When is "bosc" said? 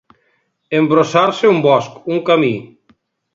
1.67-2.01